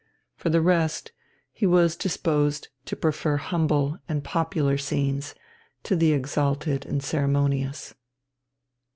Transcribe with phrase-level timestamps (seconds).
[0.35, 1.11] For the rest,
[1.51, 5.35] he was disposed to prefer humble and popular scenes
[5.83, 7.93] to the exalted and ceremonious.